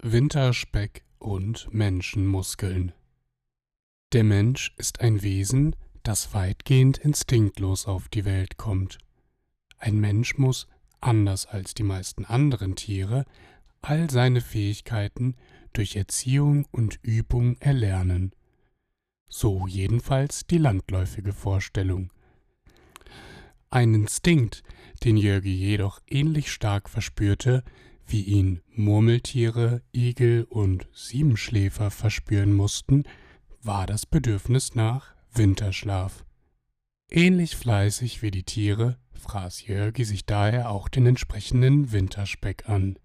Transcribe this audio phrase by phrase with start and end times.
[0.00, 2.92] Winterspeck und Menschenmuskeln.
[4.12, 5.74] Der Mensch ist ein Wesen,
[6.04, 8.98] das weitgehend instinktlos auf die Welt kommt.
[9.76, 10.68] Ein Mensch muss,
[11.00, 13.24] anders als die meisten anderen Tiere,
[13.82, 15.34] all seine Fähigkeiten
[15.72, 18.32] durch Erziehung und Übung erlernen.
[19.26, 22.12] So jedenfalls die landläufige Vorstellung.
[23.68, 24.62] Ein Instinkt,
[25.02, 27.64] den Jörgi jedoch ähnlich stark verspürte,
[28.08, 33.04] wie ihn Murmeltiere, Igel und Siebenschläfer verspüren mussten,
[33.62, 36.24] war das Bedürfnis nach Winterschlaf.
[37.10, 42.98] Ähnlich fleißig wie die Tiere fraß Jörgi sich daher auch den entsprechenden Winterspeck an.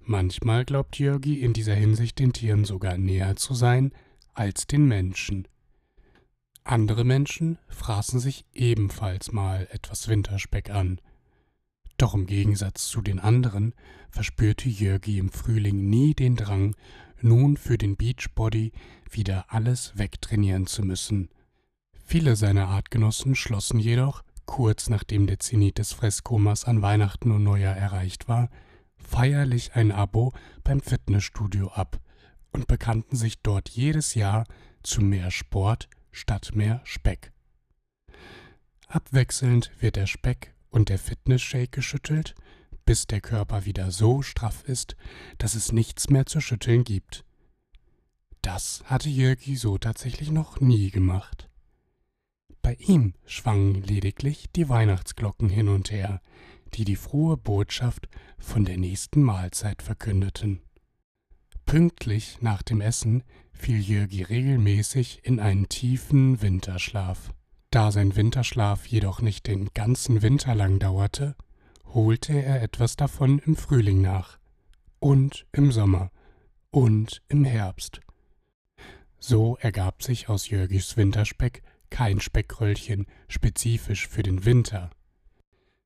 [0.00, 3.92] Manchmal glaubt Jörgi in dieser Hinsicht den Tieren sogar näher zu sein
[4.34, 5.46] als den Menschen.
[6.64, 11.00] Andere Menschen fraßen sich ebenfalls mal etwas Winterspeck an,
[12.00, 13.74] doch im Gegensatz zu den anderen
[14.10, 16.74] verspürte Jörgi im Frühling nie den Drang,
[17.20, 18.72] nun für den Beachbody
[19.10, 21.28] wieder alles wegtrainieren zu müssen.
[22.04, 27.76] Viele seiner Artgenossen schlossen jedoch, kurz nachdem der Zenit des Fresskomas an Weihnachten und Neujahr
[27.76, 28.48] erreicht war,
[28.96, 30.32] feierlich ein Abo
[30.64, 32.00] beim Fitnessstudio ab
[32.52, 34.44] und bekannten sich dort jedes Jahr
[34.82, 37.32] zu mehr Sport statt mehr Speck.
[38.88, 42.34] Abwechselnd wird der Speck und der Fitness-Shake geschüttelt,
[42.84, 44.96] bis der Körper wieder so straff ist,
[45.38, 47.24] dass es nichts mehr zu schütteln gibt.
[48.42, 51.50] Das hatte Jörgi so tatsächlich noch nie gemacht.
[52.62, 56.20] Bei ihm schwangen lediglich die Weihnachtsglocken hin und her,
[56.74, 60.60] die die frohe Botschaft von der nächsten Mahlzeit verkündeten.
[61.66, 67.32] Pünktlich nach dem Essen fiel Jörgi regelmäßig in einen tiefen Winterschlaf.
[67.70, 71.36] Da sein Winterschlaf jedoch nicht den ganzen Winter lang dauerte,
[71.84, 74.38] holte er etwas davon im Frühling nach
[74.98, 76.10] und im Sommer
[76.70, 78.00] und im Herbst.
[79.20, 84.90] So ergab sich aus Jörgis Winterspeck kein Speckröllchen spezifisch für den Winter.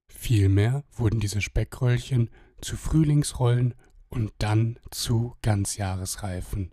[0.09, 2.30] Vielmehr wurden diese Speckröllchen
[2.62, 3.75] zu Frühlingsrollen
[4.09, 6.72] und dann zu Ganzjahresreifen.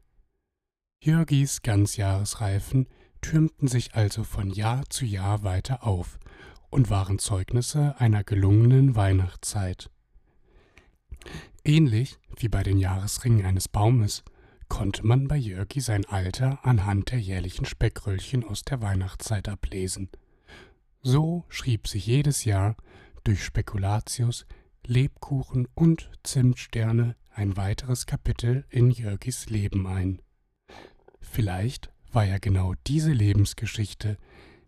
[1.04, 2.88] Jörgis Ganzjahresreifen
[3.22, 6.20] türmten sich also von Jahr zu Jahr weiter auf
[6.70, 9.90] und waren Zeugnisse einer gelungenen Weihnachtszeit.
[11.64, 14.24] Ähnlich wie bei den Jahresringen eines Baumes
[14.68, 20.10] konnte man bei Jörgi sein Alter anhand der jährlichen Speckröllchen aus der Weihnachtszeit ablesen.
[21.02, 22.76] So schrieb sich jedes Jahr
[23.24, 24.46] durch Spekulatius,
[24.86, 30.22] Lebkuchen und Zimtsterne ein weiteres Kapitel in Jörgis Leben ein.
[31.20, 34.18] Vielleicht war ja genau diese Lebensgeschichte,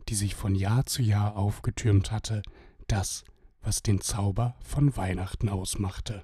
[0.09, 2.41] die sich von Jahr zu Jahr aufgetürmt hatte,
[2.87, 3.23] das,
[3.61, 6.23] was den Zauber von Weihnachten ausmachte.